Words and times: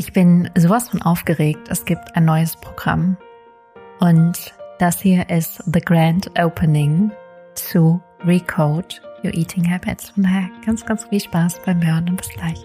Ich 0.00 0.12
bin 0.12 0.48
sowas 0.56 0.90
von 0.90 1.02
aufgeregt. 1.02 1.68
Es 1.70 1.84
gibt 1.84 2.14
ein 2.14 2.24
neues 2.24 2.54
Programm. 2.54 3.16
Und 3.98 4.54
das 4.78 5.00
hier 5.00 5.28
ist 5.28 5.60
The 5.66 5.80
Grand 5.80 6.38
Opening 6.38 7.10
zu 7.56 8.00
Recode 8.24 8.94
Your 9.24 9.34
Eating 9.34 9.68
Habits. 9.68 10.10
Von 10.10 10.22
daher 10.22 10.50
ganz, 10.64 10.86
ganz 10.86 11.02
viel 11.06 11.18
Spaß 11.18 11.62
beim 11.66 11.84
Hören 11.84 12.10
und 12.10 12.16
bis 12.16 12.28
gleich. 12.28 12.62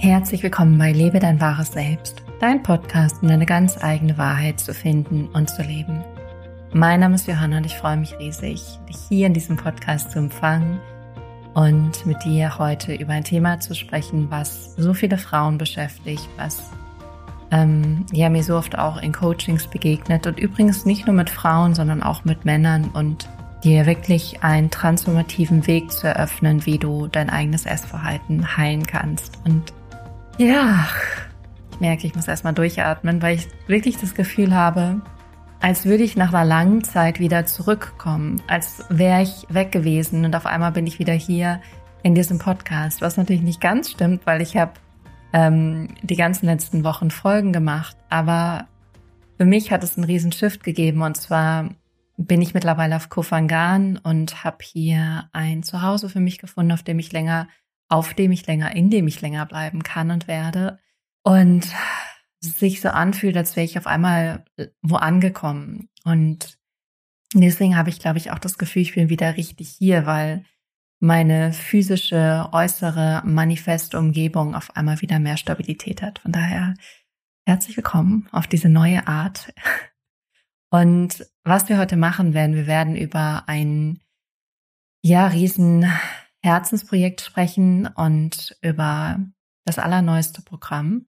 Herzlich 0.00 0.42
willkommen 0.42 0.78
bei 0.78 0.92
Lebe 0.92 1.18
dein 1.18 1.42
wahres 1.42 1.72
Selbst, 1.72 2.22
dein 2.40 2.62
Podcast, 2.62 3.20
um 3.20 3.28
deine 3.28 3.44
ganz 3.44 3.76
eigene 3.84 4.16
Wahrheit 4.16 4.60
zu 4.60 4.72
finden 4.72 5.28
und 5.34 5.50
zu 5.50 5.60
leben. 5.60 6.02
Mein 6.72 7.00
Name 7.00 7.16
ist 7.16 7.26
Johanna 7.26 7.58
und 7.58 7.66
ich 7.66 7.76
freue 7.76 7.98
mich 7.98 8.18
riesig, 8.18 8.62
dich 8.88 8.96
hier 9.10 9.26
in 9.26 9.34
diesem 9.34 9.58
Podcast 9.58 10.10
zu 10.10 10.20
empfangen 10.20 10.80
und 11.54 12.06
mit 12.06 12.24
dir 12.24 12.58
heute 12.58 12.94
über 12.94 13.12
ein 13.12 13.24
Thema 13.24 13.60
zu 13.60 13.74
sprechen, 13.74 14.30
was 14.30 14.74
so 14.76 14.94
viele 14.94 15.18
Frauen 15.18 15.58
beschäftigt, 15.58 16.28
was 16.36 16.70
ähm, 17.50 18.06
ja 18.12 18.28
mir 18.28 18.42
so 18.42 18.56
oft 18.56 18.78
auch 18.78 19.00
in 19.00 19.12
Coachings 19.12 19.66
begegnet 19.66 20.26
und 20.26 20.38
übrigens 20.38 20.84
nicht 20.84 21.06
nur 21.06 21.14
mit 21.14 21.30
Frauen, 21.30 21.74
sondern 21.74 22.02
auch 22.02 22.24
mit 22.24 22.44
Männern 22.44 22.90
und 22.92 23.28
dir 23.64 23.86
wirklich 23.86 24.42
einen 24.42 24.70
transformativen 24.70 25.66
Weg 25.66 25.90
zu 25.90 26.06
eröffnen, 26.06 26.64
wie 26.66 26.78
du 26.78 27.08
dein 27.08 27.30
eigenes 27.30 27.66
Essverhalten 27.66 28.56
heilen 28.56 28.86
kannst. 28.86 29.38
Und 29.44 29.72
ja, 30.36 30.86
ich 31.72 31.80
merke, 31.80 32.06
ich 32.06 32.14
muss 32.14 32.28
erstmal 32.28 32.54
durchatmen, 32.54 33.20
weil 33.20 33.36
ich 33.36 33.48
wirklich 33.66 33.98
das 33.98 34.14
Gefühl 34.14 34.54
habe, 34.54 35.00
als 35.60 35.84
würde 35.84 36.04
ich 36.04 36.16
nach 36.16 36.32
einer 36.32 36.44
langen 36.44 36.84
Zeit 36.84 37.20
wieder 37.20 37.46
zurückkommen, 37.46 38.42
als 38.46 38.84
wäre 38.88 39.22
ich 39.22 39.46
weg 39.48 39.72
gewesen 39.72 40.24
und 40.24 40.34
auf 40.36 40.46
einmal 40.46 40.72
bin 40.72 40.86
ich 40.86 40.98
wieder 40.98 41.12
hier 41.12 41.60
in 42.02 42.14
diesem 42.14 42.38
Podcast, 42.38 43.00
was 43.00 43.16
natürlich 43.16 43.42
nicht 43.42 43.60
ganz 43.60 43.90
stimmt, 43.90 44.26
weil 44.26 44.40
ich 44.40 44.56
habe 44.56 44.72
ähm, 45.32 45.88
die 46.02 46.16
ganzen 46.16 46.46
letzten 46.46 46.84
Wochen 46.84 47.10
Folgen 47.10 47.52
gemacht, 47.52 47.96
aber 48.08 48.68
für 49.38 49.44
mich 49.44 49.70
hat 49.70 49.84
es 49.84 49.96
einen 49.96 50.04
riesen 50.04 50.32
Shift 50.32 50.64
gegeben. 50.64 51.02
Und 51.02 51.16
zwar 51.16 51.70
bin 52.16 52.42
ich 52.42 52.54
mittlerweile 52.54 52.96
auf 52.96 53.08
Kofangan 53.08 53.96
und 53.98 54.44
habe 54.44 54.58
hier 54.62 55.28
ein 55.32 55.62
Zuhause 55.62 56.08
für 56.08 56.20
mich 56.20 56.38
gefunden, 56.38 56.72
auf 56.72 56.82
dem 56.82 56.98
ich 56.98 57.12
länger, 57.12 57.48
auf 57.88 58.14
dem 58.14 58.32
ich 58.32 58.46
länger, 58.46 58.74
in 58.74 58.90
dem 58.90 59.06
ich 59.06 59.20
länger 59.20 59.46
bleiben 59.46 59.82
kann 59.84 60.10
und 60.10 60.26
werde. 60.26 60.78
Und 61.22 61.68
sich 62.40 62.80
so 62.80 62.88
anfühlt, 62.88 63.36
als 63.36 63.56
wäre 63.56 63.64
ich 63.64 63.78
auf 63.78 63.86
einmal 63.86 64.44
äh, 64.56 64.68
wo 64.82 64.96
angekommen. 64.96 65.88
Und 66.04 66.58
deswegen 67.34 67.76
habe 67.76 67.90
ich, 67.90 67.98
glaube 67.98 68.18
ich, 68.18 68.30
auch 68.30 68.38
das 68.38 68.58
Gefühl, 68.58 68.82
ich 68.82 68.94
bin 68.94 69.08
wieder 69.08 69.36
richtig 69.36 69.68
hier, 69.68 70.06
weil 70.06 70.44
meine 71.00 71.52
physische, 71.52 72.48
äußere 72.52 73.22
Manifestumgebung 73.24 74.54
auf 74.54 74.76
einmal 74.76 75.00
wieder 75.00 75.18
mehr 75.18 75.36
Stabilität 75.36 76.02
hat. 76.02 76.20
Von 76.20 76.32
daher 76.32 76.74
herzlich 77.46 77.76
willkommen 77.76 78.28
auf 78.32 78.46
diese 78.46 78.68
neue 78.68 79.06
Art. 79.06 79.52
Und 80.70 81.26
was 81.44 81.68
wir 81.68 81.78
heute 81.78 81.96
machen 81.96 82.34
werden, 82.34 82.54
wir 82.54 82.66
werden 82.66 82.94
über 82.94 83.44
ein 83.46 84.00
ja 85.02 85.28
riesen 85.28 85.90
Herzensprojekt 86.42 87.20
sprechen 87.20 87.86
und 87.86 88.56
über 88.60 89.18
das 89.64 89.78
allerneueste 89.78 90.42
Programm. 90.42 91.06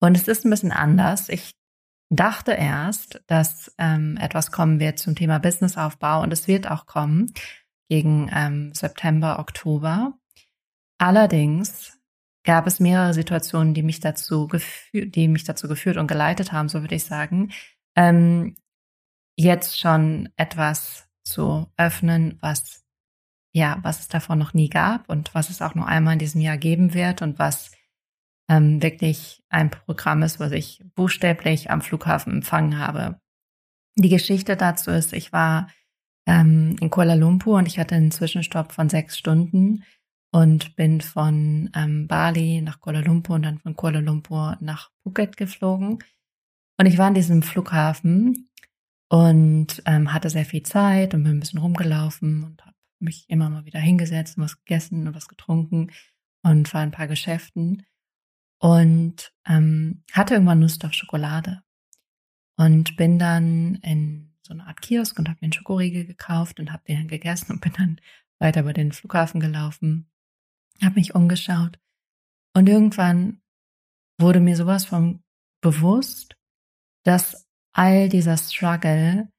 Und 0.00 0.16
es 0.16 0.28
ist 0.28 0.44
ein 0.44 0.50
bisschen 0.50 0.72
anders. 0.72 1.28
Ich 1.28 1.52
dachte 2.10 2.52
erst, 2.52 3.22
dass 3.26 3.72
ähm, 3.78 4.16
etwas 4.20 4.50
kommen 4.50 4.80
wird 4.80 4.98
zum 4.98 5.14
Thema 5.14 5.38
Businessaufbau 5.38 6.22
und 6.22 6.32
es 6.32 6.48
wird 6.48 6.68
auch 6.70 6.86
kommen 6.86 7.32
gegen 7.88 8.30
ähm, 8.34 8.72
September, 8.74 9.38
Oktober. 9.38 10.14
Allerdings 10.98 11.98
gab 12.44 12.66
es 12.66 12.80
mehrere 12.80 13.14
Situationen, 13.14 13.74
die 13.74 13.82
mich 13.82 14.00
dazu 14.00 14.48
geführt, 14.48 15.14
die 15.14 15.28
mich 15.28 15.44
dazu 15.44 15.68
geführt 15.68 15.98
und 15.98 16.06
geleitet 16.06 16.52
haben, 16.52 16.68
so 16.68 16.80
würde 16.80 16.94
ich 16.94 17.04
sagen, 17.04 17.52
ähm, 17.96 18.56
jetzt 19.36 19.78
schon 19.78 20.30
etwas 20.36 21.08
zu 21.22 21.70
öffnen, 21.76 22.38
was 22.40 22.84
ja, 23.52 23.78
was 23.82 24.00
es 24.00 24.08
davon 24.08 24.38
noch 24.38 24.54
nie 24.54 24.68
gab 24.68 25.08
und 25.08 25.34
was 25.34 25.50
es 25.50 25.60
auch 25.60 25.74
nur 25.74 25.86
einmal 25.86 26.12
in 26.14 26.18
diesem 26.20 26.40
Jahr 26.40 26.56
geben 26.56 26.94
wird 26.94 27.20
und 27.20 27.38
was 27.38 27.72
ähm, 28.50 28.82
wirklich 28.82 29.42
ein 29.48 29.70
Programm 29.70 30.24
ist, 30.24 30.40
was 30.40 30.50
ich 30.50 30.82
buchstäblich 30.96 31.70
am 31.70 31.80
Flughafen 31.80 32.32
empfangen 32.32 32.78
habe. 32.78 33.20
Die 33.96 34.08
Geschichte 34.08 34.56
dazu 34.56 34.90
ist, 34.90 35.12
ich 35.12 35.32
war 35.32 35.68
ähm, 36.26 36.76
in 36.80 36.90
Kuala 36.90 37.14
Lumpur 37.14 37.58
und 37.58 37.66
ich 37.66 37.78
hatte 37.78 37.94
einen 37.94 38.10
Zwischenstopp 38.10 38.72
von 38.72 38.88
sechs 38.88 39.16
Stunden 39.16 39.84
und 40.32 40.74
bin 40.74 41.00
von 41.00 41.70
ähm, 41.76 42.08
Bali 42.08 42.60
nach 42.60 42.80
Kuala 42.80 43.00
Lumpur 43.00 43.36
und 43.36 43.42
dann 43.42 43.58
von 43.58 43.76
Kuala 43.76 44.00
Lumpur 44.00 44.58
nach 44.60 44.90
Phuket 45.04 45.36
geflogen. 45.36 46.00
Und 46.76 46.86
ich 46.86 46.98
war 46.98 47.06
in 47.06 47.14
diesem 47.14 47.42
Flughafen 47.42 48.50
und 49.08 49.80
ähm, 49.86 50.12
hatte 50.12 50.28
sehr 50.28 50.44
viel 50.44 50.64
Zeit 50.64 51.14
und 51.14 51.22
bin 51.22 51.36
ein 51.36 51.40
bisschen 51.40 51.60
rumgelaufen 51.60 52.42
und 52.42 52.64
habe 52.64 52.76
mich 52.98 53.26
immer 53.28 53.48
mal 53.48 53.64
wieder 53.64 53.80
hingesetzt 53.80 54.38
und 54.38 54.44
was 54.44 54.58
gegessen 54.58 55.06
und 55.06 55.14
was 55.14 55.28
getrunken 55.28 55.92
und 56.42 56.72
war 56.74 56.80
ein 56.80 56.90
paar 56.90 57.06
Geschäften 57.06 57.84
und 58.60 59.32
ähm, 59.46 60.04
hatte 60.12 60.34
irgendwann 60.34 60.60
Lust 60.60 60.84
auf 60.84 60.92
Schokolade 60.92 61.62
und 62.56 62.96
bin 62.96 63.18
dann 63.18 63.76
in 63.76 64.36
so 64.42 64.52
eine 64.52 64.66
Art 64.66 64.82
Kiosk 64.82 65.18
und 65.18 65.28
habe 65.28 65.38
mir 65.40 65.46
einen 65.46 65.52
Schokoriegel 65.52 66.04
gekauft 66.04 66.60
und 66.60 66.72
habe 66.72 66.84
den 66.86 66.98
dann 66.98 67.08
gegessen 67.08 67.52
und 67.52 67.60
bin 67.60 67.72
dann 67.72 68.00
weiter 68.38 68.60
über 68.60 68.72
den 68.72 68.92
Flughafen 68.92 69.40
gelaufen, 69.40 70.10
habe 70.82 70.96
mich 70.96 71.14
umgeschaut 71.14 71.78
und 72.54 72.68
irgendwann 72.68 73.40
wurde 74.18 74.40
mir 74.40 74.56
sowas 74.56 74.84
von 74.84 75.22
bewusst, 75.62 76.36
dass 77.04 77.46
all 77.72 78.08
dieser 78.08 78.36
Struggle, 78.36 79.30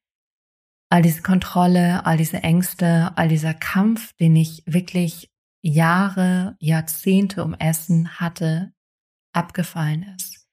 all 0.89 1.01
diese 1.03 1.21
Kontrolle, 1.21 2.05
all 2.05 2.17
diese 2.17 2.41
Ängste, 2.41 3.11
all 3.15 3.27
dieser 3.27 3.53
Kampf, 3.53 4.13
den 4.13 4.35
ich 4.35 4.63
wirklich 4.65 5.31
Jahre, 5.61 6.55
Jahrzehnte 6.59 7.43
um 7.43 7.53
Essen 7.53 8.19
hatte, 8.19 8.73
abgefallen 9.33 10.03
ist, 10.15 10.47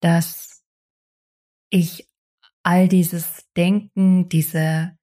dass 0.00 0.62
ich 1.70 2.08
all 2.62 2.88
dieses 2.88 3.44
Denken, 3.56 4.28
diese 4.28 4.96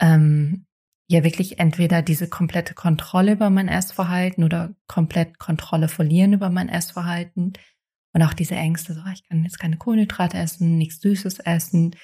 ähm, 0.00 0.66
ja 1.08 1.22
wirklich 1.22 1.58
entweder 1.58 2.02
diese 2.02 2.28
komplette 2.28 2.74
Kontrolle 2.74 3.32
über 3.32 3.50
mein 3.50 3.68
Essverhalten 3.68 4.44
oder 4.44 4.74
komplett 4.88 5.38
Kontrolle 5.38 5.88
verlieren 5.88 6.32
über 6.32 6.50
mein 6.50 6.68
Essverhalten 6.68 7.52
und 8.12 8.22
auch 8.22 8.34
diese 8.34 8.56
Ängste, 8.56 8.94
so 8.94 9.00
ich 9.12 9.28
kann 9.28 9.44
jetzt 9.44 9.58
keine 9.58 9.76
Kohlenhydrate 9.76 10.38
essen, 10.38 10.78
nichts 10.78 11.00
Süßes 11.00 11.38
essen, 11.40 11.94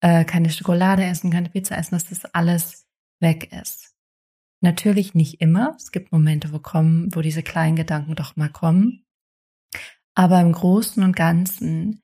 äh, 0.00 0.24
keine 0.24 0.50
Schokolade 0.50 1.04
essen, 1.04 1.30
keine 1.30 1.48
Pizza 1.48 1.78
essen, 1.78 1.94
dass 1.94 2.08
das 2.08 2.24
alles 2.26 2.86
weg 3.20 3.52
ist. 3.52 3.94
Natürlich 4.60 5.14
nicht 5.14 5.40
immer. 5.40 5.74
Es 5.76 5.90
gibt 5.90 6.12
Momente, 6.12 6.52
wo 6.52 6.58
kommen, 6.58 7.14
wo 7.14 7.20
diese 7.20 7.42
kleinen 7.42 7.76
Gedanken 7.76 8.14
doch 8.14 8.36
mal 8.36 8.48
kommen. 8.50 9.04
Aber 10.14 10.40
im 10.40 10.52
Großen 10.52 11.02
und 11.02 11.16
Ganzen 11.16 12.02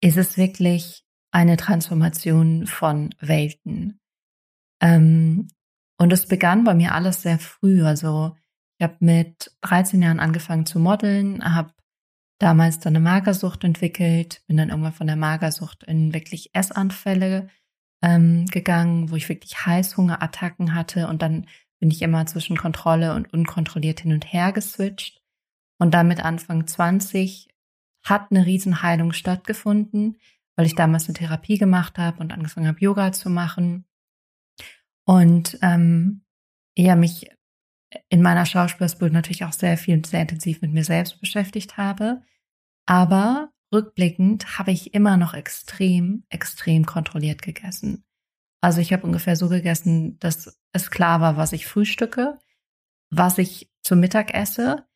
ist 0.00 0.16
es 0.16 0.36
wirklich 0.36 1.04
eine 1.32 1.56
Transformation 1.56 2.66
von 2.66 3.14
Welten. 3.20 3.98
Ähm, 4.80 5.48
und 5.98 6.12
es 6.12 6.26
begann 6.26 6.64
bei 6.64 6.74
mir 6.74 6.94
alles 6.94 7.22
sehr 7.22 7.38
früh. 7.38 7.84
Also 7.84 8.36
ich 8.78 8.84
habe 8.84 8.96
mit 9.00 9.56
13 9.62 10.02
Jahren 10.02 10.20
angefangen 10.20 10.66
zu 10.66 10.78
modeln, 10.78 11.42
habe 11.44 11.72
damals 12.38 12.78
dann 12.78 12.94
eine 12.94 13.02
Magersucht 13.02 13.64
entwickelt, 13.64 14.42
bin 14.46 14.58
dann 14.58 14.68
irgendwann 14.68 14.92
von 14.92 15.06
der 15.06 15.16
Magersucht 15.16 15.84
in 15.84 16.12
wirklich 16.12 16.50
Essanfälle 16.54 17.48
ähm, 18.02 18.46
gegangen, 18.46 19.10
wo 19.10 19.16
ich 19.16 19.28
wirklich 19.28 19.64
Heißhungerattacken 19.64 20.74
hatte 20.74 21.08
und 21.08 21.22
dann 21.22 21.46
bin 21.78 21.90
ich 21.90 22.02
immer 22.02 22.26
zwischen 22.26 22.56
Kontrolle 22.56 23.14
und 23.14 23.32
unkontrolliert 23.32 24.00
hin 24.00 24.12
und 24.12 24.32
her 24.32 24.52
geswitcht. 24.52 25.22
Und 25.78 25.92
damit 25.94 26.24
Anfang 26.24 26.66
20 26.66 27.48
hat 28.02 28.30
eine 28.30 28.46
Riesenheilung 28.46 29.12
stattgefunden, 29.12 30.18
weil 30.56 30.66
ich 30.66 30.74
damals 30.74 31.06
eine 31.06 31.14
Therapie 31.14 31.58
gemacht 31.58 31.98
habe 31.98 32.20
und 32.20 32.32
angefangen 32.32 32.68
habe, 32.68 32.80
Yoga 32.80 33.12
zu 33.12 33.28
machen. 33.28 33.84
Und 35.04 35.58
ähm, 35.62 36.24
ja, 36.76 36.96
mich 36.96 37.30
in 38.08 38.22
meiner 38.22 38.46
Schauspielausbildung 38.46 39.14
natürlich 39.14 39.44
auch 39.44 39.52
sehr 39.52 39.76
viel 39.76 39.96
und 39.96 40.06
sehr 40.06 40.22
intensiv 40.22 40.60
mit 40.62 40.72
mir 40.72 40.84
selbst 40.84 41.20
beschäftigt 41.20 41.76
habe. 41.76 42.22
Aber 42.86 43.50
rückblickend 43.72 44.58
habe 44.58 44.72
ich 44.72 44.94
immer 44.94 45.16
noch 45.16 45.34
extrem, 45.34 46.24
extrem 46.28 46.86
kontrolliert 46.86 47.42
gegessen. 47.42 48.04
Also 48.60 48.80
ich 48.80 48.92
habe 48.92 49.06
ungefähr 49.06 49.36
so 49.36 49.48
gegessen, 49.48 50.18
dass 50.18 50.58
es 50.72 50.90
klar 50.90 51.20
war, 51.20 51.36
was 51.36 51.52
ich 51.52 51.66
frühstücke, 51.66 52.38
was 53.10 53.38
ich 53.38 53.70
zu 53.82 53.96
Mittag 53.96 54.34
esse, 54.34 54.86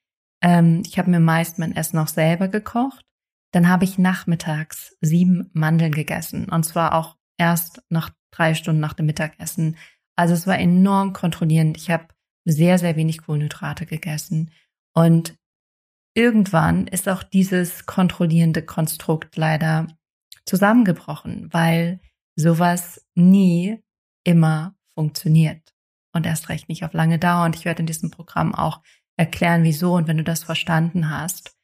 ähm, 0.42 0.82
ich 0.86 0.98
habe 0.98 1.10
mir 1.10 1.20
meist 1.20 1.58
mein 1.58 1.74
Essen 1.74 1.98
auch 1.98 2.08
selber 2.08 2.48
gekocht. 2.48 3.04
Dann 3.52 3.68
habe 3.68 3.84
ich 3.84 3.98
nachmittags 3.98 4.96
sieben 5.00 5.50
Mandeln 5.52 5.92
gegessen. 5.92 6.48
Und 6.48 6.64
zwar 6.64 6.94
auch 6.94 7.16
erst 7.36 7.82
nach 7.88 8.10
drei 8.30 8.54
Stunden 8.54 8.80
nach 8.80 8.92
dem 8.92 9.06
Mittagessen. 9.06 9.76
Also 10.16 10.34
es 10.34 10.46
war 10.46 10.58
enorm 10.58 11.12
kontrollierend. 11.12 11.76
Ich 11.76 11.90
habe 11.90 12.06
sehr, 12.44 12.78
sehr 12.78 12.96
wenig 12.96 13.22
Kohlenhydrate 13.22 13.86
gegessen. 13.86 14.50
Und 14.94 15.36
irgendwann 16.14 16.86
ist 16.86 17.08
auch 17.08 17.22
dieses 17.22 17.86
kontrollierende 17.86 18.62
Konstrukt 18.62 19.36
leider 19.36 19.88
zusammengebrochen, 20.46 21.52
weil 21.52 22.00
sowas 22.36 23.06
nie 23.14 23.82
immer 24.24 24.74
funktioniert. 24.94 25.74
Und 26.12 26.26
erst 26.26 26.48
recht 26.48 26.68
nicht 26.68 26.84
auf 26.84 26.92
lange 26.92 27.18
Dauer. 27.18 27.44
Und 27.44 27.56
ich 27.56 27.64
werde 27.64 27.80
in 27.80 27.86
diesem 27.86 28.10
Programm 28.10 28.54
auch 28.54 28.82
erklären, 29.20 29.64
wieso. 29.64 29.94
Und 29.94 30.08
wenn 30.08 30.16
du 30.16 30.24
das 30.24 30.44
verstanden 30.44 31.10
hast, 31.10 31.54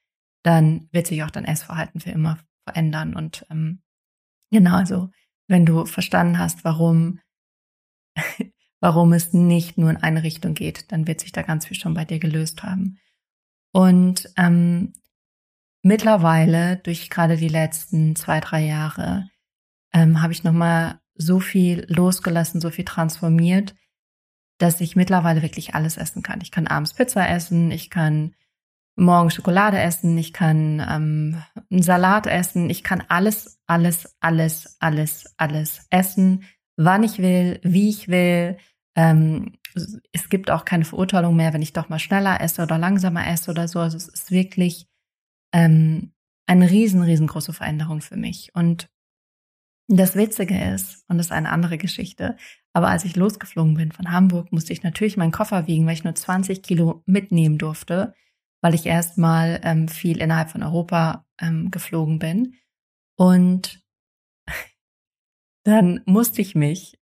dann 0.43 0.89
wird 0.93 1.07
sich 1.07 1.25
auch 1.25 1.31
dein 1.31 1.47
Essverhalten 1.47 2.01
für 2.01 2.11
immer 2.11 2.39
verändern. 2.65 3.17
Und 3.17 3.47
ähm, 3.51 3.83
genau, 4.51 4.77
also 4.77 5.09
wenn 5.49 5.65
du 5.65 5.87
verstanden 5.87 6.39
hast, 6.39 6.65
warum, 6.65 7.19
warum 8.81 9.15
es 9.15 9.33
nicht 9.33 9.79
nur 9.79 9.91
in 9.91 9.97
eine 9.97 10.23
Richtung 10.23 10.53
geht, 10.53 10.93
dann 10.93 11.07
wird 11.07 11.21
sich 11.21 11.33
da 11.33 11.41
ganz 11.43 11.67
viel 11.67 11.79
schon 11.79 11.95
bei 11.95 12.05
dir 12.05 12.19
gelöst 12.19 12.63
haben. 12.63 12.99
Und 13.73 14.29
ähm, 14.37 14.93
mittlerweile, 15.83 16.77
durch 16.77 17.09
gerade 17.09 17.39
die 17.39 17.49
letzten 17.49 18.17
zwei, 18.17 18.41
drei 18.41 18.67
Jahre, 18.67 19.31
ähm, 19.95 20.21
habe 20.21 20.35
ich 20.35 20.45
nochmal 20.45 21.01
so 21.15 21.41
viel 21.41 21.87
losgelassen, 21.89 22.61
so 22.61 22.69
viel 22.69 22.85
transformiert, 22.85 23.75
dass 24.59 24.81
ich 24.81 24.97
mittlerweile 24.97 25.43
wirklich 25.43 25.75
alles 25.75 25.97
essen 25.97 26.23
kann. 26.23 26.41
Ich 26.41 26.51
kann 26.51 26.67
abends 26.67 26.95
Pizza 26.95 27.29
essen, 27.29 27.71
ich 27.71 27.91
kann 27.91 28.35
morgen 28.97 29.31
Schokolade 29.31 29.79
essen, 29.79 30.17
ich 30.17 30.33
kann 30.33 30.81
ähm, 30.81 31.43
einen 31.71 31.83
Salat 31.83 32.27
essen, 32.27 32.71
ich 32.71 32.83
kann 32.83 33.03
alles, 33.09 33.61
alles, 33.67 34.17
alles, 34.21 34.77
alles, 34.81 35.35
alles 35.37 35.87
essen, 35.91 36.45
wann 36.77 37.03
ich 37.03 37.19
will, 37.19 37.61
wie 37.63 37.91
ich 37.91 38.09
will. 38.09 38.57
Ähm, 38.95 39.59
es 40.13 40.31
gibt 40.31 40.51
auch 40.51 40.65
keine 40.65 40.87
Verurteilung 40.87 41.37
mehr, 41.37 41.53
wenn 41.53 41.61
ich 41.61 41.75
doch 41.75 41.91
mal 41.91 41.99
schneller 41.99 42.41
esse 42.41 42.63
oder 42.63 42.79
langsamer 42.79 43.27
esse 43.29 43.51
oder 43.51 43.69
so. 43.69 43.81
Also 43.81 43.99
es 43.99 44.09
ist 44.09 44.31
wirklich 44.31 44.89
ähm, 45.53 46.13
eine 46.47 46.71
riesen, 46.71 47.03
riesengroße 47.03 47.53
Veränderung 47.53 48.01
für 48.01 48.17
mich. 48.17 48.55
Und 48.55 48.89
das 49.89 50.17
Witzige 50.17 50.59
ist, 50.59 51.05
und 51.09 51.19
das 51.19 51.27
ist 51.27 51.33
eine 51.33 51.51
andere 51.51 51.77
Geschichte, 51.77 52.37
aber 52.77 52.91
als 52.91 53.07
ich 53.07 53.17
losgeflogen 53.17 53.73
bin 53.73 53.91
von 53.91 54.13
Hamburg, 54.13 54.53
musste 54.53 54.75
ich 54.75 54.83
natürlich 54.83 55.17
meinen 55.17 55.33
Koffer 55.33 55.67
wiegen, 55.67 55.87
weil 55.87 55.95
ich 55.95 56.05
nur 56.05 56.15
20 56.15 56.63
Kilo 56.63 57.03
mitnehmen 57.07 57.57
durfte, 57.57 58.13
weil 58.61 58.75
ich 58.75 58.85
erstmal 58.85 59.63
ähm, 59.65 59.89
viel 59.89 60.21
innerhalb 60.21 60.51
von 60.51 60.63
Europa 60.63 61.25
ähm, 61.41 61.71
geflogen 61.71 62.19
bin. 62.19 62.57
Und 63.17 63.83
dann 65.65 66.03
musste 66.05 66.43
ich 66.43 66.55
mich 66.55 67.01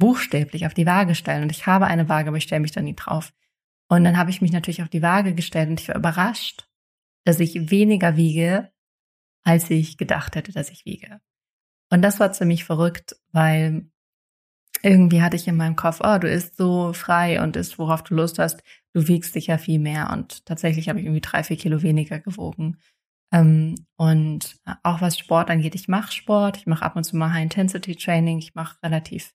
buchstäblich 0.00 0.66
auf 0.66 0.74
die 0.74 0.84
Waage 0.84 1.14
stellen. 1.14 1.44
Und 1.44 1.52
ich 1.52 1.64
habe 1.68 1.86
eine 1.86 2.08
Waage, 2.08 2.26
aber 2.26 2.38
ich 2.38 2.42
stelle 2.42 2.62
mich 2.62 2.72
da 2.72 2.82
nie 2.82 2.96
drauf. 2.96 3.32
Und 3.88 4.02
dann 4.02 4.18
habe 4.18 4.30
ich 4.30 4.42
mich 4.42 4.50
natürlich 4.50 4.82
auf 4.82 4.88
die 4.88 5.02
Waage 5.02 5.32
gestellt 5.32 5.68
und 5.68 5.80
ich 5.80 5.86
war 5.86 5.94
überrascht, 5.94 6.68
dass 7.24 7.38
ich 7.38 7.70
weniger 7.70 8.16
wiege, 8.16 8.72
als 9.44 9.70
ich 9.70 9.96
gedacht 9.96 10.34
hätte, 10.34 10.50
dass 10.50 10.70
ich 10.70 10.84
wiege. 10.84 11.20
Und 11.92 12.02
das 12.02 12.18
war 12.18 12.32
ziemlich 12.32 12.64
verrückt, 12.64 13.14
weil 13.30 13.92
irgendwie 14.84 15.22
hatte 15.22 15.36
ich 15.36 15.48
in 15.48 15.56
meinem 15.56 15.76
Kopf, 15.76 16.00
oh, 16.04 16.18
du 16.18 16.28
isst 16.28 16.56
so 16.56 16.92
frei 16.92 17.42
und 17.42 17.56
isst, 17.56 17.78
worauf 17.78 18.02
du 18.02 18.14
Lust 18.14 18.38
hast. 18.38 18.62
Du 18.92 19.08
wiegst 19.08 19.34
dich 19.34 19.46
ja 19.46 19.58
viel 19.58 19.78
mehr. 19.78 20.10
Und 20.12 20.44
tatsächlich 20.44 20.88
habe 20.88 21.00
ich 21.00 21.06
irgendwie 21.06 21.22
drei, 21.22 21.42
vier 21.42 21.56
Kilo 21.56 21.82
weniger 21.82 22.20
gewogen. 22.20 22.76
Ähm, 23.32 23.74
und 23.96 24.56
auch 24.82 25.00
was 25.00 25.18
Sport 25.18 25.50
angeht, 25.50 25.74
ich 25.74 25.88
mache 25.88 26.12
Sport, 26.12 26.58
ich 26.58 26.66
mache 26.66 26.84
ab 26.84 26.96
und 26.96 27.04
zu 27.04 27.16
mal 27.16 27.32
High-Intensity-Training, 27.32 28.38
ich 28.38 28.54
mache 28.54 28.76
relativ 28.82 29.32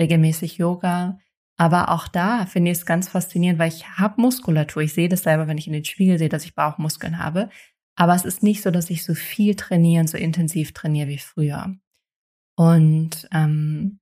regelmäßig 0.00 0.58
Yoga. 0.58 1.18
Aber 1.56 1.90
auch 1.90 2.06
da 2.08 2.46
finde 2.46 2.70
ich 2.70 2.78
es 2.78 2.86
ganz 2.86 3.08
faszinierend, 3.08 3.58
weil 3.58 3.72
ich 3.72 3.88
habe 3.88 4.20
Muskulatur. 4.20 4.82
Ich 4.82 4.92
sehe 4.92 5.08
das 5.08 5.22
selber, 5.22 5.48
wenn 5.48 5.58
ich 5.58 5.66
in 5.66 5.72
den 5.72 5.84
Spiegel 5.84 6.18
sehe, 6.18 6.28
dass 6.28 6.44
ich 6.44 6.54
Bauchmuskeln 6.54 7.18
habe. 7.18 7.48
Aber 7.96 8.14
es 8.14 8.24
ist 8.24 8.42
nicht 8.42 8.62
so, 8.62 8.70
dass 8.70 8.90
ich 8.90 9.04
so 9.04 9.14
viel 9.14 9.54
trainiere 9.54 10.02
und 10.02 10.08
so 10.08 10.18
intensiv 10.18 10.72
trainiere 10.72 11.08
wie 11.08 11.18
früher. 11.18 11.76
Und 12.56 13.28
ähm, 13.32 14.00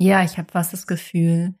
ja, 0.00 0.24
ich 0.24 0.38
habe 0.38 0.50
fast 0.50 0.72
das 0.72 0.86
Gefühl, 0.86 1.54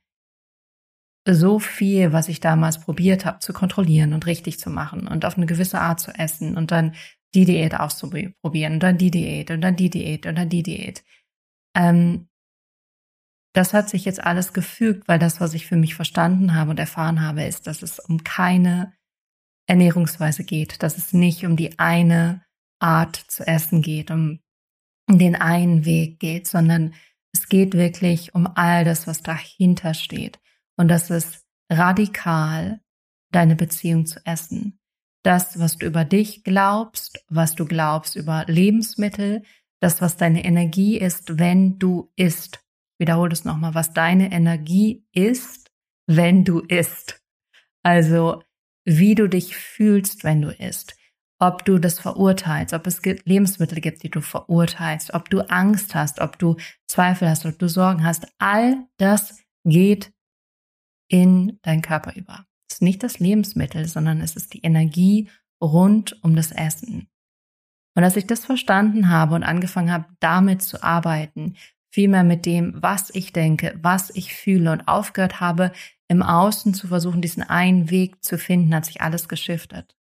so 1.28 1.58
viel, 1.58 2.12
was 2.12 2.28
ich 2.28 2.40
damals 2.40 2.80
probiert 2.80 3.24
habe, 3.26 3.40
zu 3.40 3.52
kontrollieren 3.52 4.14
und 4.14 4.26
richtig 4.26 4.58
zu 4.58 4.70
machen 4.70 5.06
und 5.06 5.24
auf 5.24 5.36
eine 5.36 5.46
gewisse 5.46 5.80
Art 5.80 6.00
zu 6.00 6.12
essen 6.12 6.56
und 6.56 6.70
dann 6.70 6.94
die 7.34 7.44
Diät 7.44 7.74
auszuprobieren 7.74 8.74
und 8.74 8.82
dann 8.82 8.98
die 8.98 9.10
Diät 9.10 9.50
und 9.50 9.60
dann 9.60 9.76
die 9.76 9.90
Diät 9.90 10.26
und 10.26 10.36
dann 10.36 10.48
die 10.48 10.62
Diät. 10.62 11.04
Ähm, 11.76 12.28
das 13.52 13.74
hat 13.74 13.90
sich 13.90 14.04
jetzt 14.04 14.22
alles 14.22 14.52
gefügt, 14.52 15.06
weil 15.08 15.18
das, 15.18 15.40
was 15.40 15.54
ich 15.54 15.66
für 15.66 15.76
mich 15.76 15.94
verstanden 15.94 16.54
habe 16.54 16.70
und 16.70 16.80
erfahren 16.80 17.20
habe, 17.20 17.44
ist, 17.44 17.66
dass 17.66 17.82
es 17.82 17.98
um 17.98 18.24
keine 18.24 18.94
Ernährungsweise 19.68 20.44
geht, 20.44 20.82
dass 20.82 20.96
es 20.98 21.12
nicht 21.12 21.44
um 21.44 21.56
die 21.56 21.78
eine 21.78 22.44
Art 22.80 23.16
zu 23.16 23.46
essen 23.46 23.82
geht, 23.82 24.10
um 24.10 24.40
den 25.08 25.36
einen 25.36 25.84
Weg 25.84 26.18
geht, 26.20 26.46
sondern 26.46 26.94
es 27.32 27.48
geht 27.48 27.74
wirklich 27.74 28.34
um 28.34 28.48
all 28.54 28.84
das, 28.84 29.06
was 29.06 29.22
dahinter 29.22 29.94
steht. 29.94 30.40
Und 30.76 30.88
das 30.88 31.10
ist 31.10 31.44
radikal 31.70 32.80
deine 33.30 33.56
Beziehung 33.56 34.06
zu 34.06 34.24
Essen. 34.24 34.78
Das, 35.22 35.58
was 35.58 35.76
du 35.76 35.86
über 35.86 36.04
dich 36.04 36.44
glaubst, 36.44 37.24
was 37.28 37.54
du 37.54 37.66
glaubst 37.66 38.16
über 38.16 38.44
Lebensmittel, 38.46 39.42
das, 39.80 40.00
was 40.00 40.16
deine 40.16 40.44
Energie 40.44 40.98
ist, 40.98 41.38
wenn 41.38 41.78
du 41.78 42.10
isst. 42.16 42.64
Wiederhole 42.98 43.32
es 43.32 43.44
nochmal, 43.44 43.74
was 43.74 43.92
deine 43.92 44.32
Energie 44.32 45.06
ist, 45.12 45.70
wenn 46.06 46.44
du 46.44 46.60
isst. 46.60 47.22
Also, 47.82 48.42
wie 48.84 49.14
du 49.14 49.28
dich 49.28 49.56
fühlst, 49.56 50.24
wenn 50.24 50.42
du 50.42 50.50
isst 50.50 50.99
ob 51.40 51.64
du 51.64 51.78
das 51.78 51.98
verurteilst, 51.98 52.74
ob 52.74 52.86
es 52.86 53.02
Lebensmittel 53.02 53.80
gibt, 53.80 54.02
die 54.02 54.10
du 54.10 54.20
verurteilst, 54.20 55.14
ob 55.14 55.30
du 55.30 55.40
Angst 55.48 55.94
hast, 55.94 56.20
ob 56.20 56.38
du 56.38 56.56
Zweifel 56.86 57.28
hast, 57.28 57.46
ob 57.46 57.58
du 57.58 57.68
Sorgen 57.68 58.04
hast. 58.04 58.28
All 58.38 58.86
das 58.98 59.42
geht 59.64 60.12
in 61.08 61.58
deinen 61.62 61.82
Körper 61.82 62.14
über. 62.14 62.46
Es 62.68 62.76
ist 62.76 62.82
nicht 62.82 63.02
das 63.02 63.18
Lebensmittel, 63.18 63.88
sondern 63.88 64.20
es 64.20 64.36
ist 64.36 64.52
die 64.52 64.60
Energie 64.60 65.28
rund 65.62 66.22
um 66.22 66.36
das 66.36 66.52
Essen. 66.52 67.08
Und 67.96 68.04
als 68.04 68.16
ich 68.16 68.26
das 68.26 68.44
verstanden 68.44 69.08
habe 69.08 69.34
und 69.34 69.42
angefangen 69.42 69.90
habe, 69.90 70.04
damit 70.20 70.62
zu 70.62 70.82
arbeiten, 70.82 71.56
vielmehr 71.90 72.22
mit 72.22 72.46
dem, 72.46 72.74
was 72.80 73.10
ich 73.10 73.32
denke, 73.32 73.76
was 73.82 74.10
ich 74.10 74.34
fühle 74.34 74.72
und 74.72 74.86
aufgehört 74.86 75.40
habe, 75.40 75.72
im 76.06 76.22
Außen 76.22 76.74
zu 76.74 76.86
versuchen, 76.86 77.22
diesen 77.22 77.42
einen 77.42 77.90
Weg 77.90 78.22
zu 78.22 78.36
finden, 78.36 78.74
hat 78.74 78.84
sich 78.84 79.00
alles 79.00 79.28
geschiftet. 79.28 79.96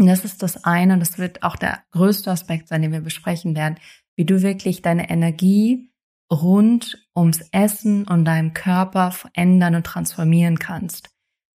Und 0.00 0.06
das 0.06 0.24
ist 0.24 0.42
das 0.42 0.64
eine, 0.64 0.94
und 0.94 1.00
das 1.00 1.18
wird 1.18 1.42
auch 1.42 1.56
der 1.56 1.84
größte 1.90 2.30
Aspekt 2.30 2.68
sein, 2.68 2.80
den 2.80 2.90
wir 2.90 3.02
besprechen 3.02 3.54
werden, 3.54 3.76
wie 4.16 4.24
du 4.24 4.40
wirklich 4.40 4.80
deine 4.80 5.10
Energie 5.10 5.92
rund 6.32 7.06
ums 7.14 7.42
Essen 7.52 8.08
und 8.08 8.24
deinem 8.24 8.54
Körper 8.54 9.10
verändern 9.10 9.74
und 9.74 9.84
transformieren 9.84 10.58
kannst. 10.58 11.10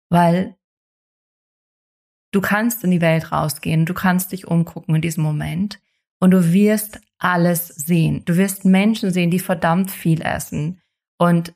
Weil 0.09 0.57
du 2.33 2.41
kannst 2.41 2.83
in 2.83 2.93
die 2.93 3.03
Welt 3.03 3.31
rausgehen, 3.31 3.85
du 3.85 3.93
kannst 3.93 4.33
dich 4.33 4.49
umgucken 4.49 4.95
in 4.95 5.03
diesem 5.03 5.23
Moment 5.23 5.79
und 6.19 6.31
du 6.31 6.51
wirst 6.51 6.99
alles 7.19 7.69
sehen. 7.69 8.25
Du 8.25 8.39
wirst 8.39 8.65
Menschen 8.65 9.11
sehen, 9.11 9.31
die 9.31 9.39
verdammt 9.39 9.91
viel 9.91 10.23
essen 10.23 10.81
und 11.19 11.53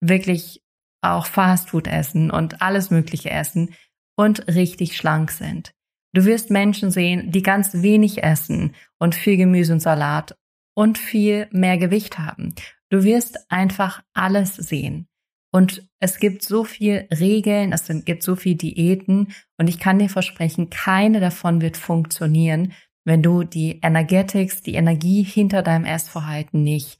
wirklich 0.00 0.62
auch 1.00 1.26
Fastfood 1.26 1.88
essen 1.88 2.30
und 2.30 2.62
alles 2.62 2.90
Mögliche 2.92 3.30
essen 3.30 3.74
und 4.14 4.46
richtig 4.46 4.96
schlank 4.96 5.32
sind. 5.32 5.74
Du 6.18 6.24
wirst 6.24 6.50
Menschen 6.50 6.90
sehen, 6.90 7.30
die 7.30 7.44
ganz 7.44 7.74
wenig 7.74 8.24
essen 8.24 8.74
und 8.98 9.14
viel 9.14 9.36
Gemüse 9.36 9.72
und 9.72 9.78
Salat 9.78 10.36
und 10.74 10.98
viel 10.98 11.46
mehr 11.52 11.78
Gewicht 11.78 12.18
haben. 12.18 12.56
Du 12.90 13.04
wirst 13.04 13.38
einfach 13.52 14.02
alles 14.14 14.56
sehen. 14.56 15.06
Und 15.52 15.88
es 16.00 16.18
gibt 16.18 16.42
so 16.42 16.64
viel 16.64 17.06
Regeln, 17.12 17.72
es 17.72 17.86
gibt 18.04 18.24
so 18.24 18.34
viel 18.34 18.56
Diäten 18.56 19.32
und 19.58 19.68
ich 19.68 19.78
kann 19.78 20.00
dir 20.00 20.08
versprechen, 20.08 20.70
keine 20.70 21.20
davon 21.20 21.60
wird 21.60 21.76
funktionieren, 21.76 22.72
wenn 23.04 23.22
du 23.22 23.44
die 23.44 23.78
Energetics, 23.80 24.60
die 24.60 24.74
Energie 24.74 25.22
hinter 25.22 25.62
deinem 25.62 25.84
Essverhalten 25.84 26.64
nicht 26.64 26.98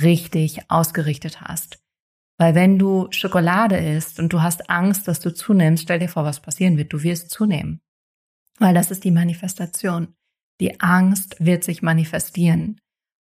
richtig 0.00 0.70
ausgerichtet 0.70 1.40
hast. 1.40 1.82
Weil 2.38 2.54
wenn 2.54 2.78
du 2.78 3.08
Schokolade 3.10 3.76
isst 3.76 4.20
und 4.20 4.32
du 4.32 4.40
hast 4.40 4.70
Angst, 4.70 5.08
dass 5.08 5.18
du 5.18 5.34
zunimmst, 5.34 5.82
stell 5.82 5.98
dir 5.98 6.08
vor, 6.08 6.22
was 6.22 6.38
passieren 6.38 6.76
wird. 6.76 6.92
Du 6.92 7.02
wirst 7.02 7.30
zunehmen. 7.30 7.80
Weil 8.58 8.74
das 8.74 8.90
ist 8.90 9.04
die 9.04 9.10
Manifestation. 9.10 10.14
Die 10.60 10.80
Angst 10.80 11.36
wird 11.38 11.64
sich 11.64 11.82
manifestieren. 11.82 12.80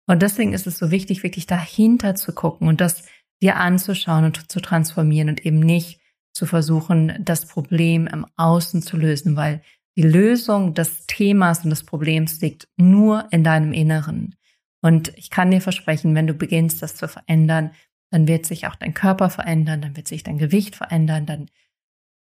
Und 0.07 0.21
deswegen 0.21 0.53
ist 0.53 0.67
es 0.67 0.77
so 0.77 0.91
wichtig, 0.91 1.23
wirklich 1.23 1.47
dahinter 1.47 2.15
zu 2.15 2.33
gucken 2.33 2.67
und 2.67 2.81
das 2.81 3.03
dir 3.41 3.55
anzuschauen 3.57 4.25
und 4.25 4.51
zu 4.51 4.59
transformieren 4.59 5.29
und 5.29 5.45
eben 5.45 5.59
nicht 5.59 5.99
zu 6.33 6.45
versuchen, 6.45 7.13
das 7.19 7.47
Problem 7.47 8.07
im 8.07 8.25
Außen 8.35 8.81
zu 8.81 8.97
lösen, 8.97 9.35
weil 9.35 9.61
die 9.97 10.03
Lösung 10.03 10.73
des 10.73 11.05
Themas 11.07 11.63
und 11.63 11.69
des 11.69 11.83
Problems 11.83 12.39
liegt 12.41 12.67
nur 12.77 13.27
in 13.31 13.43
deinem 13.43 13.73
Inneren. 13.73 14.35
Und 14.81 15.15
ich 15.17 15.29
kann 15.29 15.51
dir 15.51 15.61
versprechen, 15.61 16.15
wenn 16.15 16.27
du 16.27 16.33
beginnst, 16.33 16.81
das 16.81 16.95
zu 16.95 17.07
verändern, 17.07 17.71
dann 18.09 18.27
wird 18.27 18.45
sich 18.45 18.67
auch 18.67 18.75
dein 18.75 18.93
Körper 18.93 19.29
verändern, 19.29 19.81
dann 19.81 19.95
wird 19.95 20.07
sich 20.07 20.23
dein 20.23 20.37
Gewicht 20.37 20.75
verändern, 20.75 21.25
dann 21.25 21.49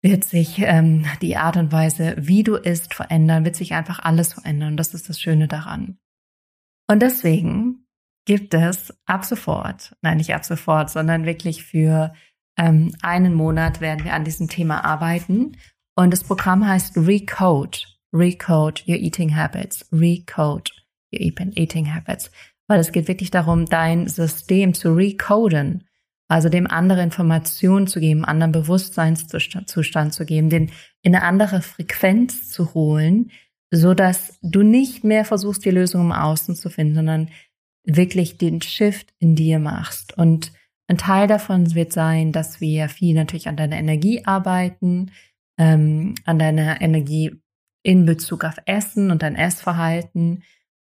wird 0.05 0.25
sich 0.25 0.59
ähm, 0.59 1.07
die 1.23 1.39
Art 1.39 1.57
und 1.57 1.73
Weise, 1.73 2.15
wie 2.19 2.43
du 2.43 2.57
isst, 2.57 2.93
verändern, 2.93 3.47
wird 3.47 3.57
sich 3.57 3.73
einfach 3.73 4.01
alles 4.01 4.35
verändern. 4.35 4.77
Das 4.77 4.93
ist 4.93 5.09
das 5.09 5.19
Schöne 5.19 5.49
daran. 5.49 5.97
Und 6.87 7.01
deswegen 7.01 7.87
gibt 8.27 8.53
es 8.53 8.93
ab 9.07 9.25
sofort, 9.25 9.97
nein, 10.03 10.19
nicht 10.19 10.35
ab 10.35 10.45
sofort, 10.45 10.91
sondern 10.91 11.25
wirklich 11.25 11.65
für 11.65 12.13
ähm, 12.59 12.95
einen 13.01 13.33
Monat 13.33 13.81
werden 13.81 14.05
wir 14.05 14.13
an 14.13 14.25
diesem 14.25 14.47
Thema 14.49 14.85
arbeiten. 14.85 15.57
Und 15.97 16.13
das 16.13 16.23
Programm 16.23 16.69
heißt 16.69 16.99
Recode. 16.99 17.79
Recode 18.13 18.83
Your 18.87 18.97
Eating 18.97 19.35
Habits. 19.35 19.89
Recode 19.91 20.71
Your 21.15 21.21
Eating 21.57 21.95
Habits. 21.95 22.31
Weil 22.69 22.81
es 22.81 22.93
geht 22.93 23.09
wirklich 23.09 23.31
darum, 23.31 23.65
dein 23.65 24.07
System 24.07 24.75
zu 24.75 24.95
recoden 24.95 25.89
also 26.29 26.49
dem 26.49 26.67
andere 26.67 27.03
Informationen 27.03 27.87
zu 27.87 28.01
geben, 28.01 28.25
anderen 28.25 28.53
Bewusstseinszustand 28.53 30.15
zu 30.15 30.25
geben, 30.25 30.51
den 30.51 30.71
in 31.03 31.15
eine 31.15 31.23
andere 31.23 31.61
Frequenz 31.63 32.51
zu 32.51 32.75
holen, 32.75 33.31
so 33.71 33.95
dass 33.95 34.39
du 34.43 34.63
nicht 34.63 35.05
mehr 35.05 35.25
versuchst, 35.25 35.65
die 35.65 35.71
Lösung 35.71 36.03
im 36.03 36.13
Außen 36.13 36.55
zu 36.55 36.71
finden, 36.71 36.95
sondern 36.95 37.29
wirklich 37.85 38.39
den 38.39 38.63
Shift 38.63 39.13
in 39.19 39.37
dir 39.37 39.59
machst. 39.59 40.17
Und 40.17 40.53
ein 40.87 40.99
Teil 40.99 41.27
davon 41.27 41.75
wird 41.75 41.93
sein, 41.93 42.33
dass 42.33 42.61
wir 42.61 42.89
viel 42.89 43.15
natürlich 43.15 43.49
an 43.49 43.57
deiner 43.57 43.77
Energie 43.77 44.25
arbeiten, 44.25 45.11
ähm, 45.59 46.15
an 46.25 46.39
deiner 46.39 46.81
Energie 46.81 47.33
in 47.83 48.07
Bezug 48.07 48.45
auf 48.45 48.57
Essen 48.65 49.11
und 49.11 49.23
dein 49.23 49.37
Essverhalten. 49.37 50.43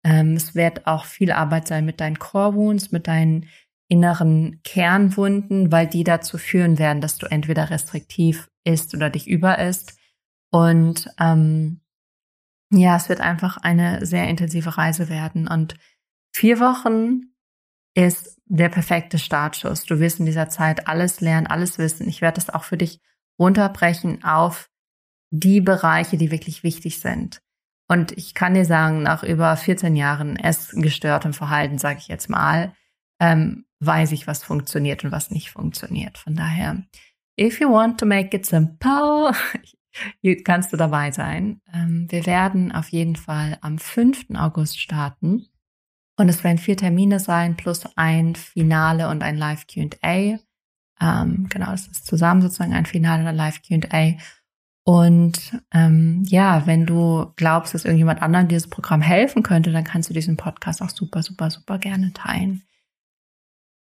Ähm, 0.05 0.35
es 0.35 0.55
wird 0.55 0.87
auch 0.87 1.05
viel 1.05 1.33
Arbeit 1.33 1.69
sein 1.69 1.85
mit 1.85 2.01
deinen 2.01 2.19
Core 2.19 2.55
Wounds, 2.55 2.93
mit 2.93 3.09
deinen 3.09 3.47
inneren 3.89 4.61
Kernwunden, 4.65 5.71
weil 5.71 5.87
die 5.87 6.05
dazu 6.05 6.39
führen 6.39 6.79
werden, 6.79 7.01
dass 7.01 7.19
du 7.19 7.27
entweder 7.27 7.71
restriktiv 7.71 8.49
isst 8.65 8.95
oder 8.95 9.11
dich 9.11 9.29
über 9.29 9.59
isst. 9.59 9.99
Und 10.51 11.09
ähm, 11.19 11.81
ja, 12.71 12.97
es 12.97 13.09
wird 13.09 13.21
einfach 13.21 13.57
eine 13.59 14.05
sehr 14.05 14.29
intensive 14.29 14.77
Reise 14.79 15.09
werden. 15.09 15.47
Und 15.49 15.75
vier 16.33 16.61
Wochen 16.61 17.35
ist 17.95 18.41
der 18.47 18.69
perfekte 18.69 19.19
Startschuss. 19.19 19.85
Du 19.85 20.01
wirst 20.01 20.19
in 20.19 20.27
dieser 20.27 20.49
Zeit 20.49 20.89
alles 20.89 21.21
lernen, 21.21 21.47
alles 21.47 21.79
wissen. 21.79 22.09
Ich 22.09 22.21
werde 22.21 22.37
das 22.37 22.51
auch 22.51 22.65
für 22.65 22.77
dich 22.77 23.01
runterbrechen 23.39 24.25
auf 24.25 24.71
die 25.31 25.61
Bereiche, 25.61 26.17
die 26.17 26.31
wirklich 26.31 26.63
wichtig 26.63 27.01
sind. 27.01 27.41
Und 27.89 28.13
ich 28.13 28.35
kann 28.35 28.55
dir 28.55 28.65
sagen, 28.65 29.03
nach 29.03 29.23
über 29.23 29.57
14 29.57 29.95
Jahren 29.95 30.37
essgestörtem 30.37 31.33
Verhalten, 31.33 31.79
sage 31.79 31.99
ich 31.99 32.09
jetzt 32.09 32.31
mal, 32.31 32.75
ähm, 33.21 33.67
weiß 33.85 34.13
ich, 34.13 34.27
was 34.27 34.43
funktioniert 34.43 35.05
und 35.05 35.13
was 35.13 35.31
nicht 35.31 35.51
funktioniert. 35.51 36.19
Von 36.19 36.35
daher, 36.35 36.83
if 37.39 37.61
you 37.61 37.71
want 37.71 37.99
to 37.99 38.07
make 38.07 38.37
it 38.37 38.47
simple, 38.47 39.33
kannst 40.45 40.73
du 40.73 40.77
dabei 40.77 41.11
sein. 41.11 41.61
Ähm, 41.73 42.07
wir 42.11 42.27
werden 42.27 42.73
auf 42.73 42.89
jeden 42.89 43.17
Fall 43.17 43.59
am 43.61 43.79
5. 43.79 44.27
August 44.35 44.81
starten. 44.81 45.47
Und 46.17 46.29
es 46.29 46.45
werden 46.45 46.59
vier 46.59 46.77
Termine 46.77 47.19
sein, 47.19 47.57
plus 47.57 47.85
ein 47.97 48.37
Finale 48.37 49.09
und 49.09 49.23
ein 49.23 49.37
Live 49.37 49.67
QA. 49.67 50.39
Ähm, 51.01 51.49
genau, 51.51 51.73
es 51.73 51.89
ist 51.89 52.07
zusammen 52.07 52.41
sozusagen 52.41 52.73
ein 52.73 52.87
Finale 52.87 53.23
und 53.23 53.29
ein 53.29 53.37
Live 53.37 53.63
QA. 53.63 54.15
Und 54.85 55.61
ähm, 55.73 56.23
ja, 56.27 56.67
wenn 56.67 56.87
du 56.87 57.33
glaubst, 57.37 57.75
dass 57.75 57.85
irgendjemand 57.85 58.23
anderem 58.23 58.49
dieses 58.49 58.69
Programm 58.69 59.01
helfen 59.01 59.43
könnte, 59.43 59.73
dann 59.73 59.85
kannst 59.85 60.11
du 60.11 60.15
diesen 60.15 60.37
Podcast 60.37 60.83
auch 60.83 60.91
super, 60.91 61.23
super, 61.23 61.51
super 61.51 61.79
gerne 61.79 62.13
teilen. 62.13 62.63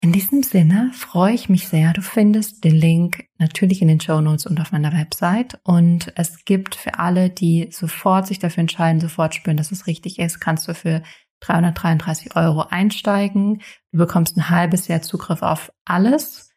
In 0.05 0.13
diesem 0.13 0.43
Sinne 0.43 0.91
freue 0.93 1.33
ich 1.33 1.49
mich 1.49 1.67
sehr. 1.67 1.95
Du 1.95 2.03
findest 2.03 2.63
den 2.63 2.75
Link 2.75 3.25
natürlich 3.39 3.81
in 3.81 3.89
den 3.89 4.01
Show 4.01 4.21
Notes 4.21 4.45
und 4.45 4.61
auf 4.61 4.71
meiner 4.71 4.93
Website. 4.93 5.59
Und 5.65 6.13
es 6.15 6.45
gibt 6.45 6.75
für 6.75 6.99
alle, 6.99 7.31
die 7.31 7.71
sofort 7.71 8.27
sich 8.27 8.39
dafür 8.39 8.61
entscheiden, 8.61 9.01
sofort 9.01 9.35
spüren, 9.35 9.57
dass 9.57 9.73
es 9.73 9.87
richtig 9.87 10.19
ist, 10.19 10.41
kannst 10.41 10.69
du 10.69 10.75
für 10.75 11.03
333 11.41 12.37
Euro 12.37 12.67
einsteigen. 12.69 13.63
Du 13.93 13.99
bekommst 13.99 14.37
ein 14.37 14.51
halbes 14.51 14.89
Jahr 14.89 15.01
Zugriff 15.01 15.41
auf 15.41 15.73
alles. 15.87 16.51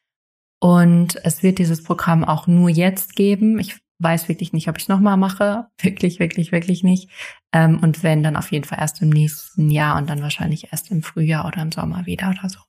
Und 0.60 1.16
es 1.24 1.42
wird 1.42 1.58
dieses 1.58 1.84
Programm 1.84 2.25
auch 2.25 2.48
nur 2.48 2.70
jetzt 2.70 3.16
geben. 3.16 3.60
Ich 3.60 3.77
weiß 4.00 4.27
wirklich 4.27 4.51
nicht, 4.51 4.68
ob 4.68 4.75
ich 4.75 4.84
es 4.84 4.89
nochmal 4.89 5.16
mache. 5.16 5.68
Wirklich, 5.82 6.20
wirklich, 6.20 6.51
wirklich 6.51 6.84
nicht. 6.84 7.10
Ähm, 7.54 7.80
und 7.80 8.04
wenn, 8.04 8.24
dann 8.24 8.36
auf 8.36 8.51
jeden 8.51 8.66
Fall 8.66 8.80
erst 8.80 9.01
im 9.01 9.10
nächsten 9.10 9.70
Jahr 9.70 9.98
und 9.98 10.10
dann 10.10 10.22
wahrscheinlich 10.22 10.74
erst 10.74 10.92
im 10.92 11.01
Frühjahr 11.01 11.46
oder 11.46 11.62
im 11.62 11.72
Sommer 11.72 12.06
wieder 12.06 12.30
oder 12.38 12.50
so. 12.50 12.60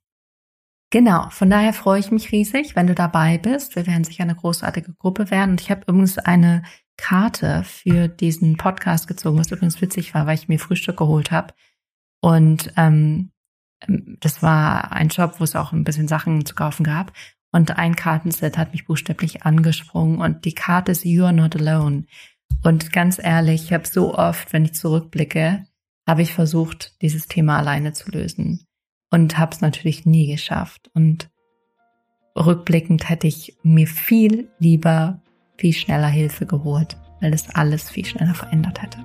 Genau, 0.91 1.29
von 1.29 1.51
daher 1.51 1.75
freue 1.75 2.01
ich 2.01 2.11
mich 2.11 2.33
riesig, 2.33 2.75
wenn 2.75 2.87
du 2.87 2.95
dabei 2.95 3.37
bist. 3.37 3.77
Wir 3.77 3.87
werden 3.87 4.05
sicher 4.05 4.23
eine 4.23 4.35
großartige 4.35 4.95
Gruppe 4.95 5.31
werden. 5.31 5.51
Und 5.51 5.61
ich 5.61 5.71
habe 5.71 5.83
übrigens 5.83 6.17
eine 6.17 6.63
Karte 6.97 7.63
für 7.65 8.09
diesen 8.09 8.57
Podcast 8.57 9.07
gezogen, 9.07 9.39
was 9.39 9.51
übrigens 9.51 9.83
witzig 9.83 10.15
war, 10.15 10.27
weil 10.27 10.37
ich 10.37 10.49
mir 10.49 10.59
Frühstück 10.59 10.97
geholt 10.97 11.31
habe. 11.31 11.53
Und 12.23 12.73
ähm, 12.79 13.33
das 13.87 14.43
war 14.43 14.91
ein 14.93 15.11
Shop, 15.11 15.39
wo 15.39 15.45
es 15.45 15.57
auch 15.57 15.73
ein 15.73 15.85
bisschen 15.85 16.09
Sachen 16.09 16.47
zu 16.47 16.55
kaufen 16.55 16.85
gab. 16.85 17.13
Und 17.53 17.77
ein 17.77 17.95
Kartenset 17.95 18.57
hat 18.57 18.73
mich 18.73 18.87
buchstäblich 18.87 19.43
angesprungen. 19.43 20.21
Und 20.21 20.47
die 20.47 20.55
Karte 20.55 20.93
ist 20.93 21.05
You 21.05 21.25
are 21.25 21.35
not 21.35 21.55
alone. 21.55 22.07
Und 22.65 22.95
ganz 22.95 23.19
ehrlich, 23.23 23.65
ich 23.65 23.73
habe 23.75 23.87
so 23.87 24.15
oft, 24.15 24.55
wenn 24.55 24.65
ich 24.65 24.73
zurückblicke, 24.73 25.67
habe 26.07 26.23
ich 26.23 26.33
versucht, 26.33 27.01
dieses 27.03 27.29
Thema 27.29 27.59
alleine 27.59 27.93
zu 27.93 28.11
lösen 28.11 28.68
und 29.11 29.39
habe 29.39 29.53
es 29.53 29.61
natürlich 29.61 30.07
nie 30.07 30.27
geschafft. 30.27 30.91
Und 30.95 31.31
rückblickend 32.37 33.09
hätte 33.09 33.27
ich 33.27 33.57
mir 33.63 33.87
viel 33.87 34.49
lieber, 34.59 35.21
viel 35.57 35.73
schneller 35.73 36.09
Hilfe 36.09 36.47
geholt, 36.47 36.97
weil 37.21 37.33
es 37.33 37.49
alles 37.55 37.91
viel 37.91 38.05
schneller 38.05 38.35
verändert 38.35 38.83
hätte. 38.83 38.99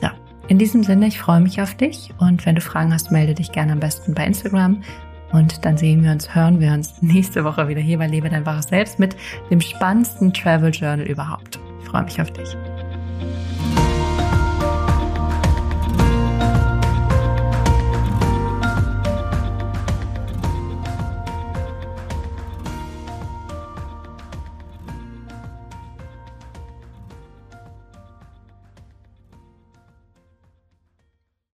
Ja, 0.00 0.14
in 0.48 0.58
diesem 0.58 0.82
Sinne, 0.82 1.06
ich 1.06 1.18
freue 1.18 1.40
mich 1.40 1.60
auf 1.60 1.74
dich 1.74 2.12
und 2.18 2.46
wenn 2.46 2.54
du 2.54 2.60
Fragen 2.60 2.92
hast, 2.92 3.10
melde 3.10 3.34
dich 3.34 3.52
gerne 3.52 3.72
am 3.72 3.80
besten 3.80 4.14
bei 4.14 4.26
Instagram. 4.26 4.82
Und 5.32 5.64
dann 5.64 5.76
sehen 5.76 6.04
wir 6.04 6.12
uns, 6.12 6.34
hören 6.34 6.60
wir 6.60 6.72
uns 6.72 7.02
nächste 7.02 7.44
Woche 7.44 7.66
wieder 7.66 7.80
hier 7.80 7.98
bei 7.98 8.06
Lebe 8.06 8.28
dein 8.28 8.46
wahres 8.46 8.66
Selbst 8.66 8.98
mit 8.98 9.16
dem 9.50 9.60
spannendsten 9.60 10.32
Travel 10.32 10.70
Journal 10.70 11.06
überhaupt. 11.06 11.58
Ich 11.80 11.88
freue 11.88 12.04
mich 12.04 12.20
auf 12.20 12.30
dich. 12.30 12.56